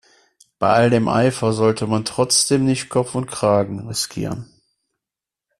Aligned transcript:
Bei 0.57 0.69
all 0.69 0.89
dem 0.89 1.07
Eifer 1.07 1.53
sollte 1.53 1.85
man 1.85 2.05
trotzdem 2.05 2.65
nicht 2.65 2.89
Kopf 2.89 3.13
und 3.13 3.27
Kragen 3.27 3.87
riskieren. 3.87 4.49